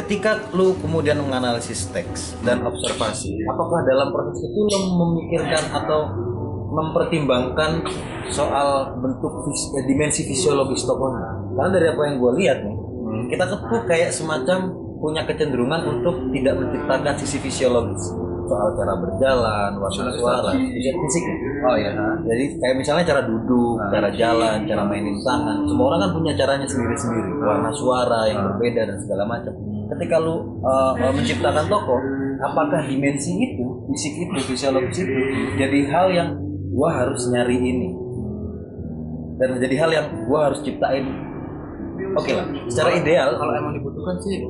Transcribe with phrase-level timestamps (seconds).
[0.00, 6.00] ketika lu kemudian menganalisis teks dan observasi apakah dalam proses itu lu memikirkan atau
[6.70, 7.84] mempertimbangkan
[8.30, 12.76] soal bentuk vis- eh, dimensi fisiologis tokohnya karena dari apa yang gue lihat nih
[13.34, 14.70] kita tuh kayak semacam
[15.00, 21.24] punya kecenderungan untuk tidak menciptakan sisi fisiologis soal cara berjalan, warna suara, fisik fisik.
[21.62, 21.94] Oh iya.
[22.26, 25.62] Jadi kayak misalnya cara duduk, cara jalan, cara mainin tangan.
[25.70, 27.30] Semua orang kan punya caranya sendiri-sendiri.
[27.38, 29.54] Warna suara yang berbeda dan segala macam.
[29.96, 32.00] Ketika lu uh, menciptakan tokoh,
[32.40, 35.12] apakah dimensi itu, fisik itu, fisiologis itu
[35.58, 36.28] jadi hal yang
[36.70, 37.90] gua harus nyari ini
[39.40, 41.04] dan menjadi hal yang gua harus ciptain.
[42.14, 43.34] Oke lah, secara ideal.
[43.34, 44.42] Kalau emang dibutuhkan sih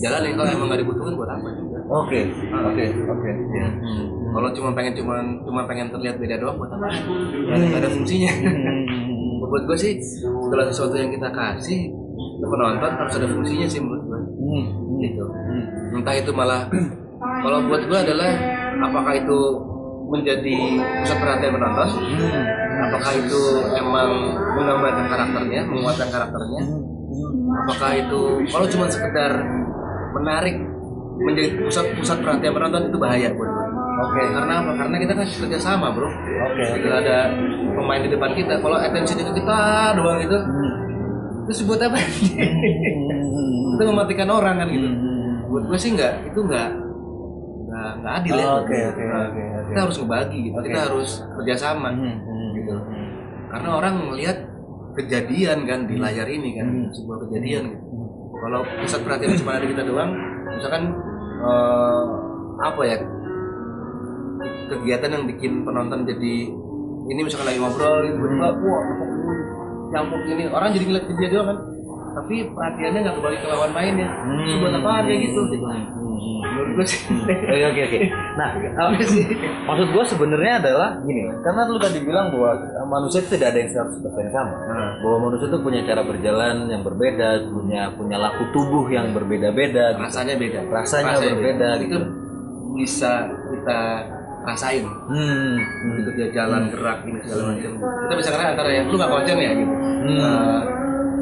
[0.00, 0.32] jalan ya.
[0.36, 1.78] Kalau emang nggak dibutuhkan buat apa juga.
[1.90, 2.20] Oke,
[2.52, 3.30] oke, oke.
[3.56, 3.66] Ya.
[3.66, 4.06] Hmm.
[4.30, 6.86] Kalau cuma pengen cuma cuma pengen terlihat beda doang buat apa?
[6.86, 8.32] Nggak ada, nggak ada fungsinya.
[8.44, 9.40] Hmm.
[9.50, 13.98] buat gue sih segala sesuatu yang kita kasih ke penonton harus ada fungsinya sih menurut.
[13.98, 13.99] Hmm.
[15.00, 15.24] Gitu.
[15.96, 16.68] Entah itu malah
[17.44, 18.30] kalau buat gue adalah
[18.84, 19.38] apakah itu
[20.10, 20.58] menjadi
[21.02, 21.88] pusat perhatian penonton?
[22.80, 23.40] Apakah itu
[23.76, 24.10] emang
[24.56, 26.62] menggambarkan karakternya, menguatkan karakternya?
[27.66, 28.20] Apakah itu
[28.50, 29.32] kalau cuma sekedar
[30.16, 30.56] menarik
[31.20, 33.66] menjadi pusat pusat perhatian penonton itu bahaya buat gue.
[34.00, 34.22] Oke.
[34.32, 34.70] Karena apa?
[34.80, 36.08] Karena kita kan kerja sama bro.
[36.08, 36.62] Oke.
[36.72, 37.18] Ketika ada
[37.76, 39.58] pemain di depan kita, kalau attention itu kita
[39.96, 40.38] doang gitu,
[41.48, 41.98] terus buat apa?
[43.76, 44.88] itu mematikan orang kan gitu.
[45.50, 46.68] Buat gue sih nggak, itu nggak
[47.70, 48.46] nggak nggak adil ya.
[48.58, 49.68] Oke, oke, Nah, oke, oke.
[49.70, 50.54] Kita harus ngebagi gitu.
[50.58, 50.66] Oke.
[50.66, 51.88] Kita harus kerjasama
[52.54, 52.74] gitu.
[53.50, 54.38] Karena orang melihat
[54.94, 56.90] kejadian kan di layar ini kan Hmm.
[56.90, 57.84] sebuah kejadian gitu.
[58.40, 60.10] Kalau pusat perhatian cuma ada kita doang,
[60.50, 60.82] misalkan
[61.40, 62.04] eh,
[62.60, 62.96] apa ya
[64.70, 66.34] kegiatan yang bikin penonton jadi
[67.10, 68.84] ini misalkan lagi ngobrol gitu, tiba-tiba wah
[69.90, 71.58] nyampuk ini orang jadi ngeliat ke dia doang kan
[72.14, 74.08] tapi perhatiannya nggak kembali ke lawan mainnya
[74.44, 75.40] itu buat apa kayak gitu
[76.60, 77.98] menurut gue sih Oke oke oke.
[78.36, 78.48] Nah,
[78.80, 78.90] uh,
[79.68, 82.58] maksud gue sebenarnya adalah gini, karena lu tadi bilang bahwa
[82.88, 84.54] manusia itu tidak ada yang 100% sama.
[85.00, 90.04] Bahwa manusia itu punya cara berjalan yang berbeda, punya punya laku tubuh yang berbeda-beda, gitu.
[90.04, 91.98] rasanya beda rasanya berbeda itu gitu.
[92.76, 93.12] bisa
[93.50, 93.80] kita
[94.40, 95.60] rasain Hmm.
[95.60, 95.92] hmm.
[96.00, 99.36] gitu dia jalan gerak ini segala macam kita bisa ngerasain antara yang lu nggak konsen
[99.36, 100.79] ya gitu Hmm.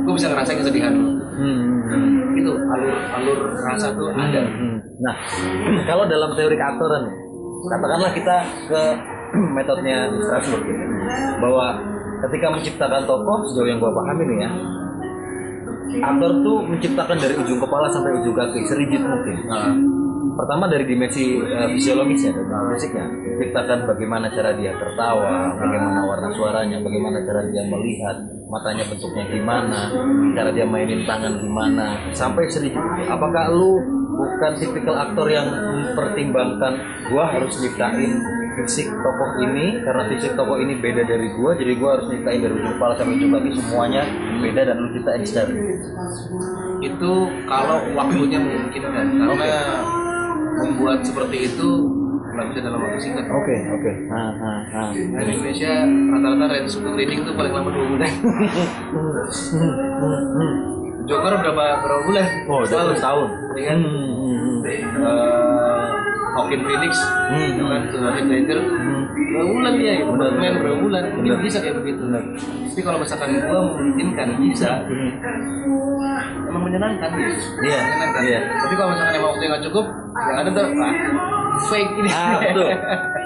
[0.08, 1.84] Gue bisa ngerasain kesedihan lu Hmm.
[1.86, 2.40] hmm.
[2.40, 4.80] itu alur alur rasa tuh ada Hmm.
[4.98, 5.14] Nah,
[5.90, 7.14] kalau dalam teori keaktoran nih,
[7.70, 8.36] katakanlah kita
[8.66, 8.82] ke
[9.56, 10.74] metodenya Strasbourg ya,
[11.38, 11.78] bahwa
[12.26, 14.50] ketika menciptakan tokoh sejauh yang gua pahami nih ya,
[16.02, 19.36] aktor tuh menciptakan dari ujung kepala sampai ujung kaki serigit mungkin.
[19.46, 19.70] Nah,
[20.38, 26.78] Pertama dari dimensi eh, fisiologisnya dan fisiknya, menciptakan bagaimana cara dia tertawa, bagaimana warna suaranya,
[26.78, 29.90] bagaimana cara dia melihat, matanya bentuknya gimana,
[30.38, 32.78] cara dia mainin tangan gimana, sampai sedikit.
[33.10, 33.82] Apakah lu
[34.14, 38.22] bukan tipikal aktor yang mempertimbangkan gua harus nyiptain
[38.62, 42.54] fisik tokoh ini karena fisik tokoh ini beda dari gua, jadi gua harus nyiptain dari
[42.54, 44.02] ujung kepala sampai ujung kaki semuanya
[44.38, 45.50] beda dan lu ciptain secara
[46.78, 47.12] itu
[47.50, 49.34] kalau waktunya memungkinkan karena
[50.60, 51.70] membuat seperti itu
[52.28, 53.92] nggak bisa dalam waktu singkat Oke, oke.
[54.08, 54.88] Ah, ah, ah.
[54.94, 58.12] di Indonesia rata-rata range untuk reading tuh paling lama dua bulan
[61.08, 63.28] Joker berapa berapa bulan Oh, terus tahun.
[63.56, 63.78] Iya kan?
[63.80, 64.58] Hmm, hmm, hmm.
[64.68, 65.88] Eh,
[66.38, 66.94] Joaquin Phoenix
[67.28, 67.50] Hmm.
[67.58, 67.82] ya kan
[68.14, 70.30] Heath Ledger berapa bulan dia gitu Benar.
[70.32, 71.42] Batman berapa bulan ini Benar.
[71.42, 74.70] bisa kayak begitu tapi kalau misalkan gua memungkinkan bisa
[76.48, 78.40] emang menyenangkan gitu Iya, menyenangkan iya.
[78.54, 80.66] tapi kalau misalkan emang waktunya nggak cukup yang ada tuh
[81.60, 82.66] fake ini Ah, betul.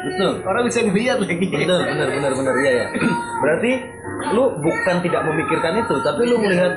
[0.03, 0.33] Betul.
[0.43, 2.55] orang bisa ngeliat lagi Betul, benar, benar, benar.
[2.59, 2.87] Iya, ya.
[3.39, 3.73] Berarti
[4.33, 6.73] lu bukan tidak memikirkan itu, tapi lu melihat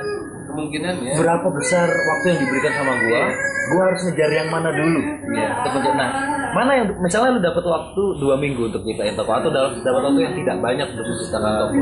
[0.46, 3.22] kemungkinan ya berapa besar waktu yang diberikan sama gua,
[3.68, 5.00] gua harus ngejar yang mana dulu.
[5.28, 5.48] Iya.
[5.64, 6.10] Menja- Nah,
[6.52, 10.20] mana yang misalnya lu dapat waktu dua minggu untuk ciptain toko atau dalam dapat waktu
[10.22, 11.80] yang tidak banyak untuk menciptakan toko.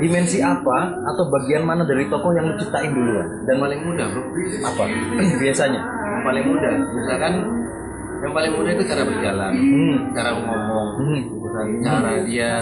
[0.00, 3.26] Dimensi apa atau bagian mana dari toko yang lu ciptain duluan?
[3.44, 4.22] Dan yang paling mudah bro
[4.64, 4.82] apa?
[5.42, 5.80] Biasanya.
[6.30, 7.32] Paling mudah misalkan
[8.20, 9.96] yang paling mudah itu cara berjalan Hmm.
[10.12, 11.22] cara ngomong Hmm.
[11.82, 12.52] cara dia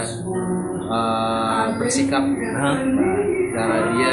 [0.89, 2.23] eh, bersikap
[2.55, 2.75] Hah?
[3.51, 4.11] cara dia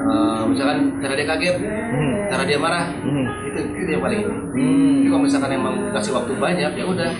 [0.00, 2.14] eh, misalkan cara dia kaget Hmm.
[2.26, 3.26] cara dia marah Hmm.
[3.44, 4.92] itu itu yang paling Hmm.
[4.96, 7.10] Tapi kalau misalkan emang kasih waktu banyak ya udah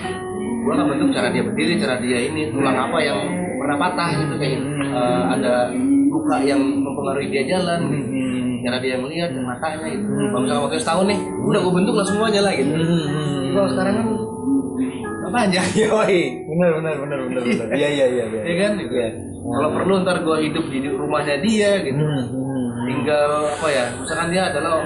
[0.65, 3.19] gua akan bentuk cara dia berdiri cara dia ini tulang apa yang
[3.65, 5.53] pernah patah gitu kayak eh, ada
[6.07, 8.07] luka yang mempengaruhi dia jalan gitu.
[8.07, 8.53] Hmm.
[8.61, 12.41] cara dia melihat matanya gitu kalau misalkan waktu setahun nih udah gua bentuk lah semuanya
[12.41, 13.45] lah gitu Hmm.
[13.51, 14.07] kalau sekarang kan
[15.25, 17.67] apa aja Yoi, benar benar benar benar benar.
[17.75, 18.23] Iya iya iya.
[18.39, 19.09] ya kan gitu ya
[19.43, 24.29] kalau perlu ntar gua hidup di rumahnya dia gitu Hmm, hmm, tinggal apa ya misalkan
[24.29, 24.81] dia adalah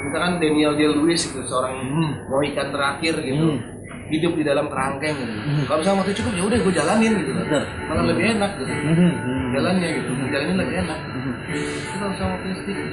[0.00, 2.10] misalkan Daniel Day Lewis gitu seorang Hmm.
[2.26, 3.58] Mohikan terakhir gitu Hmm.
[4.10, 5.32] Hidup di dalam kerangkeng gitu.
[5.64, 7.30] Kalau misalnya waktu cukup ya udah gue jalanin gitu.
[7.32, 7.62] Bener.
[7.86, 8.72] malah lebih enak gitu.
[8.74, 9.48] Hmm.
[9.54, 10.10] jalannya gitu.
[10.30, 10.98] Jalanin lebih enak.
[11.50, 12.86] Tapi kalau sama waktu sedikit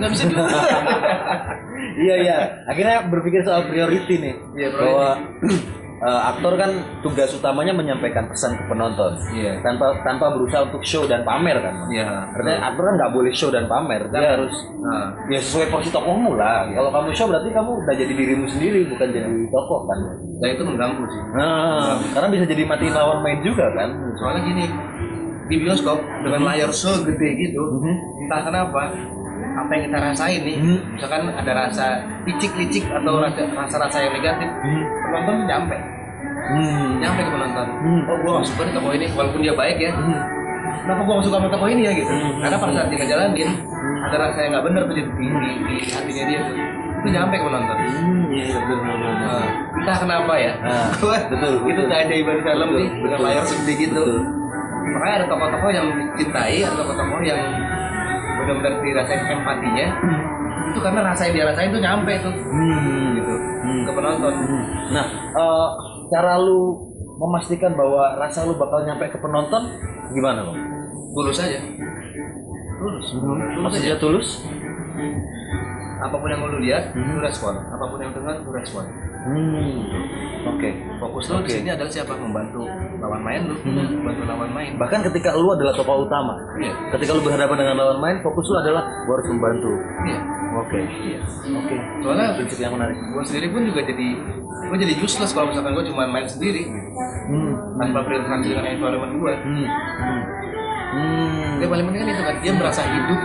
[0.00, 0.42] nggak bisa juga
[2.04, 2.38] iya iya.
[2.64, 4.34] Akhirnya berpikir soal priority nih.
[4.56, 4.80] Iya, priority.
[4.80, 5.08] bahwa
[6.08, 6.70] eh, aktor kan
[7.04, 9.12] tugas utamanya menyampaikan pesan ke penonton.
[9.36, 9.60] Iya.
[9.60, 11.74] tanpa tanpa berusaha untuk show dan pamer kan.
[11.92, 12.32] Iya.
[12.32, 14.08] Artinya aktor kan nggak boleh show dan pamer.
[14.08, 14.32] Dia Jangan.
[14.38, 15.06] harus nah.
[15.28, 16.64] ya sesuai porsi tokohmu lah.
[16.72, 20.00] Kalau kamu show berarti kamu udah jadi dirimu sendiri bukan jadi tokoh kan
[20.40, 24.64] dan itu mengganggu sih nah, karena bisa jadi matiin lawan main juga kan soalnya gini
[25.46, 27.94] di bioskop dengan layar segede gitu Mhm.
[28.22, 28.82] entah kenapa
[29.50, 30.78] apa yang kita rasain nih Mhm.
[30.94, 31.86] misalkan ada rasa
[32.22, 34.48] licik-licik atau rasa- rasa-rasa yang negatif
[35.04, 35.76] penonton tuh nyampe
[36.40, 36.98] Hmm.
[36.98, 38.02] nyampe ke penonton Hmm.
[38.06, 40.18] oh gua gak suka nih tokoh ini walaupun dia baik ya Hmm.
[40.82, 42.32] kenapa gua gak suka sama tokoh ini ya gitu Hmm.
[42.40, 43.50] karena pada saat dia ngejalanin
[44.00, 45.26] ada rasa yang gak bener tuh di, di,
[45.66, 46.56] di hatinya dia tuh
[47.00, 49.12] itu nyampe ke penonton Hmm, iya iya benar benar.
[49.20, 51.86] Nah, entah kenapa ya Nah, Gua- betul, itu betul.
[51.88, 53.26] keajaiban film Betul, nih dengan betul.
[53.26, 54.18] layar segede gitu Betul.
[54.90, 57.40] makanya ada tokoh-tokoh yang dicintai ada tokoh-tokoh yang
[58.36, 59.86] benar-benar dirasain empatinya
[60.62, 63.06] itu karena rasa yang dia rasain tuh nyampe tuh Hmm.
[63.14, 63.82] gitu Hmm.
[63.82, 64.32] ke penonton
[64.90, 65.68] Nah, eh,
[66.08, 66.74] cara lu
[67.16, 69.62] memastikan bahwa rasa lu bakal nyampe ke penonton
[70.10, 70.58] gimana bang?
[71.10, 71.60] tulus aja
[72.76, 74.28] tulus tulus Maksudnya aja tulus?
[76.00, 77.12] Apa pun yang lu lihat Hmm.
[77.12, 78.84] lu respon apa pun yang dengar lu respon
[79.20, 79.84] Hmm.
[80.48, 80.72] Oke.
[80.96, 81.44] fokus lu Oke.
[81.44, 82.64] di sini adalah siapa membantu
[82.96, 84.00] lawan main lu Hmm.
[84.00, 87.98] membantu lawan main Bahkan ketika lu adalah tokoh utama, iya ketika lu berhadapan dengan lawan
[87.98, 89.72] main, fokus lu adalah gua harus membantu.
[90.02, 90.18] iya
[90.56, 90.80] Oke.
[91.04, 91.20] iya
[91.54, 91.76] Oke.
[92.00, 92.96] soalnya Prinsip yang menarik.
[92.96, 94.08] gue sendiri pun juga jadi
[94.60, 96.64] gue jadi useless kalau misalkan gue cuma main sendiri
[97.28, 97.52] Hmm.
[97.76, 99.68] tanpa berinteraksi dengan environment gue Hmm.
[99.68, 100.22] Hmm.
[100.90, 101.52] Hmm.
[101.60, 103.20] dia paling penting kan itu kan dia merasa hidup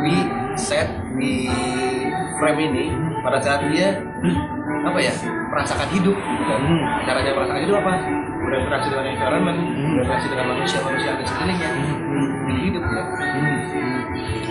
[0.00, 0.16] di
[0.60, 1.48] set di
[2.36, 2.84] frame ini
[3.24, 3.96] pada saat dia
[4.80, 5.12] apa ya
[5.50, 6.84] merasakan hidup gitu kan Hmm.
[7.04, 7.92] caranya merasakan hidup apa
[8.40, 9.92] berinteraksi dengan environment Hmm.
[9.96, 11.68] berinteraksi dengan manusia manusia ada sekelilingnya
[12.46, 13.04] jadi hidup ya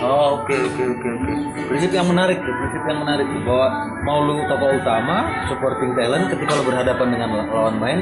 [0.00, 1.32] Oh, oke oke oke oke.
[1.68, 3.66] Prinsip yang menarik tuh, prinsip yang menarik tuh bahwa
[4.00, 8.00] mau lu tokoh utama, supporting talent ketika lu berhadapan dengan lawan main,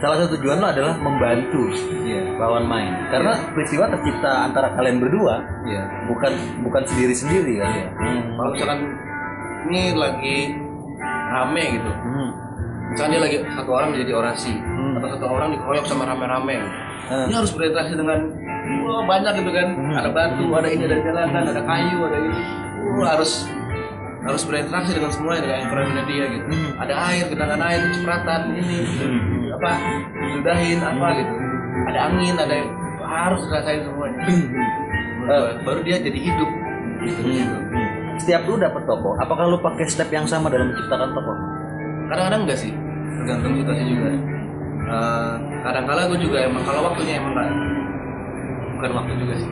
[0.00, 1.62] salah satu tujuan lu adalah membantu
[2.02, 2.92] iya lawan main.
[3.12, 6.32] Karena peristiwa tercipta antara kalian berdua, iya bukan
[6.64, 7.70] bukan sendiri sendiri kan.
[7.70, 7.86] Iya.
[7.94, 8.20] Hmm.
[8.34, 8.80] kalau misalkan
[9.68, 10.36] ini lagi
[11.30, 12.30] rame gitu Hmm.
[12.90, 14.98] misalnya dia lagi satu orang menjadi orasi Hmm.
[14.98, 16.56] atau satu orang dikeroyok sama rame-rame
[17.06, 17.26] Hmm.
[17.28, 18.18] dia harus berinteraksi dengan
[18.82, 19.94] wah, banyak gitu kan Hmm.
[19.94, 22.40] ada batu ada ini ada jalanan ada kayu ada ini
[22.98, 23.46] Wah, harus
[24.20, 26.70] harus berinteraksi dengan semuanya dengan environment dia gitu Hmm.
[26.82, 29.39] ada air genangan air cipratan ini Hmm.
[29.60, 29.72] Apa
[30.40, 31.34] sudahin apa gitu.
[31.92, 32.56] Ada angin ada
[33.04, 34.20] harus dirasain semuanya.
[35.20, 36.50] Gua, baru dia jadi hidup.
[37.04, 37.12] Hmm.
[37.20, 37.88] Hmm.
[38.16, 41.36] Setiap lu dapet tokoh, apakah lu pakai step yang sama dalam menciptakan tokoh?
[42.10, 42.72] kadang-kadang enggak sih.
[43.22, 44.10] Tergantung situasi juga.
[44.90, 47.48] Eh, kadang-kala gue juga emang kalau waktunya emang enggak.
[48.74, 49.50] Bukan waktu juga sih.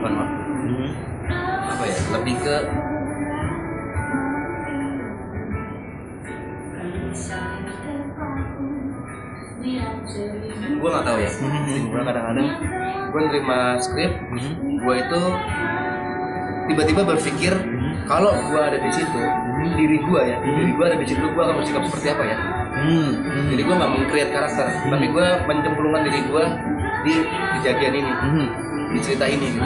[0.00, 0.36] Bukan waktu.
[0.66, 0.90] Hmm.
[1.66, 2.56] apa ya lebih ke
[10.76, 11.30] gue nggak tahu ya.
[11.86, 12.48] Gue kadang-kadang
[13.06, 14.12] gue nerima skrip
[14.76, 15.20] gue itu
[16.66, 17.52] tiba-tiba berpikir
[18.04, 19.20] kalau gue ada di situ
[19.74, 22.36] diri gue ya diri gue ada di situ gue akan bersikap seperti apa ya?
[23.50, 26.44] Jadi gue nggak meng-create karakter tapi gue mencemplungkan diri gue
[27.06, 27.14] di
[27.58, 28.46] kejadian ini Hmm.
[28.92, 29.48] di cerita ini.
[29.54, 29.62] Gitu.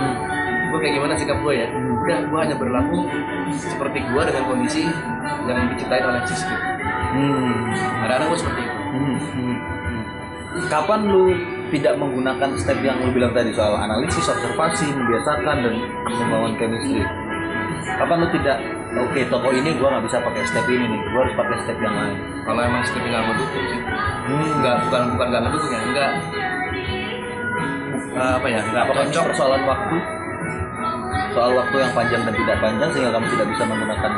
[0.70, 1.66] gue kayak gimana sikap gue ya?
[1.74, 3.02] Udah gue hanya berlaku
[3.50, 4.86] seperti gue dengan kondisi
[5.42, 6.62] yang diciptain oleh si script
[7.10, 7.74] Hmm.
[7.98, 8.78] kadang-kadang gue seperti itu.
[8.94, 9.56] Hmm, hmm.
[10.50, 11.30] Kapan lu
[11.70, 15.74] tidak menggunakan step yang lu bilang tadi soal analisis, observasi, membiasakan dan
[16.10, 17.06] membangun chemistry?
[17.86, 18.58] Kapan lu tidak,
[18.98, 21.94] oke tokoh ini gua nggak bisa pakai step ini nih, gua harus pakai step yang
[21.94, 22.18] lain.
[22.42, 23.80] kalau emang script nggak mendukung sih
[24.30, 24.50] Hmm.
[24.62, 26.10] nggak bukan bukan nggak mendukung ya nggak
[28.10, 29.96] eh, apa ya nggak cocok persoalan waktu?
[31.30, 34.12] Soal waktu yang panjang dan tidak panjang sehingga kamu tidak bisa menggunakan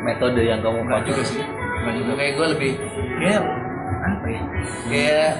[0.00, 1.06] metode yang kamu pakai.
[1.12, 1.44] juga sih
[1.82, 2.72] juga kayak gue lebih
[3.20, 3.42] kayak
[4.34, 5.30] apa ya kayak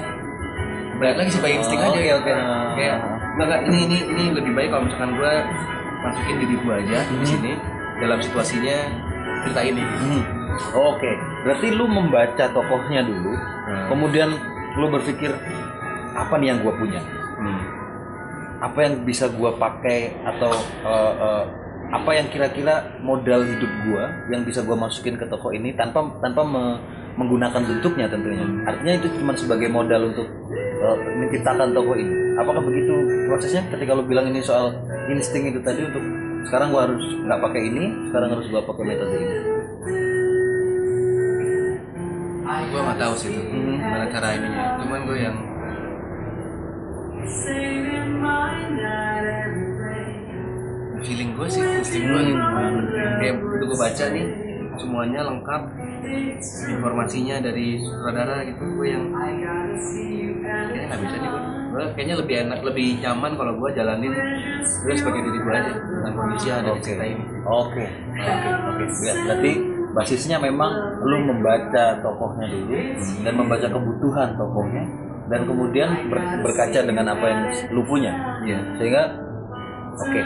[0.94, 2.16] balik lagi sih by insting Oh, aja oke, gitu.
[2.16, 2.32] oke.
[2.74, 2.96] kayak
[3.32, 5.32] nggak nggak, ini ini ini lebih baik kalau misalkan gue
[5.98, 7.26] masukin diri gue aja di Hmm.
[7.26, 7.52] sini
[7.96, 8.76] dalam situasinya
[9.42, 10.22] cerita ini Hmm.
[10.74, 11.08] Oke,
[11.42, 13.84] berarti lu membaca tokohnya dulu, Hmm.
[13.88, 14.28] kemudian
[14.74, 15.32] lu berpikir
[16.12, 17.00] apa nih yang gua punya?
[17.34, 17.60] Hmm.
[18.60, 21.44] apa yang bisa gua pakai atau eh, eh,
[21.90, 26.42] apa yang kira-kira modal hidup gua yang bisa gua masukin ke toko ini tanpa tanpa
[26.42, 26.78] me-
[27.16, 28.44] menggunakan bentuknya tentunya.
[28.64, 32.14] Artinya itu cuma sebagai modal untuk eh, menciptakan toko ini.
[32.40, 32.94] Apakah begitu
[33.28, 33.62] prosesnya?
[33.68, 34.72] Ketika lu bilang ini soal
[35.12, 36.02] insting itu tadi untuk
[36.48, 39.36] sekarang gua harus nggak pakai ini sekarang harus gua pakai metode ini.
[42.72, 43.76] Gue nggak tahu sih itu Hmm.
[43.80, 44.64] gimana cara ininya.
[44.80, 45.36] Cuman gue yang
[51.02, 52.22] feeling gue sih insting gue
[53.18, 54.26] kayak begitu gue baca nih
[54.78, 55.62] semuanya lengkap
[56.68, 61.30] informasinya dari sutradara gitu gue yang kayaknya nggak bisa nih
[61.72, 64.12] gue kayaknya lebih enak lebih nyaman kalau gue jalanin
[64.62, 66.84] gue sebagai diri gue aja dengan kondisi yang ada di Oke.
[66.84, 67.84] cerita ini Oke.
[68.22, 68.50] Oke.
[68.70, 68.84] Oke.
[69.26, 69.52] Berarti
[69.92, 70.72] basisnya memang
[71.04, 72.76] lu membaca tokohnya dulu
[73.26, 74.84] dan membaca kebutuhan tokohnya
[75.28, 77.40] dan kemudian ber- berkaca dengan apa yang
[77.72, 78.12] lu punya.
[78.44, 78.58] Iya.
[78.78, 79.02] Sehingga
[79.96, 80.20] oke.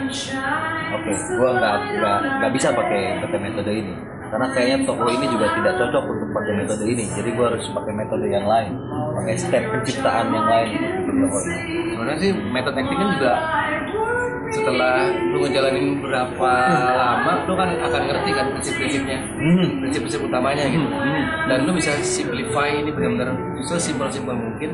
[0.86, 3.94] Oke, gua nggak nggak nggak bisa pakai pakai metode ini.
[4.26, 7.04] Karena kayaknya tokoh ini juga tidak cocok untuk pakai metode ini.
[7.08, 8.72] Jadi gua harus pakai metode yang lain,
[9.14, 11.56] pakai step penciptaan yang lain untuk tokoh ini.
[11.96, 13.32] sebenarnya sih metode acting kan juga
[14.46, 16.50] setelah lu ngejalanin berapa
[16.94, 19.82] lama lu kan akan ngerti kan prinsip-prinsipnya Hmm.
[19.82, 21.22] prinsip-prinsip utamanya gitu Hmm.
[21.50, 23.34] dan lu bisa simplify ini benar-benar
[23.66, 24.70] sesimpel-simpel mungkin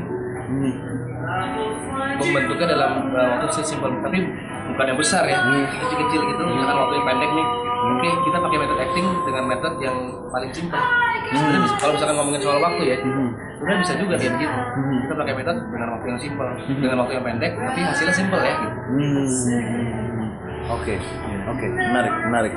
[0.52, 0.73] Hmm.
[2.21, 4.18] membentuknya dalam uh, waktu sesimpel tapi
[4.73, 5.38] bukan yang besar ya.
[5.38, 5.64] Hmm.
[5.69, 6.43] kecil-kecil gitu.
[6.43, 7.47] Misalkan waktu yang pendek nih.
[7.83, 9.97] Oke kita pakai metode acting dengan metode yang
[10.31, 10.79] paling simpel.
[11.25, 13.29] Sebenarnya bisa- kalau misalkan ngomongin soal waktu ya Hmm.
[13.52, 14.55] sebenarnya bisa juga kayak begitu.
[14.55, 14.99] Hmm.
[15.02, 16.49] kita pakai metode dengan waktu yang simpel.
[16.73, 18.76] Dengan waktu yang pendek tapi hasilnya simpel ya gitu.
[18.88, 19.26] Hmm.
[20.73, 20.95] Oke,
[21.45, 22.52] oke, menarik, menarik.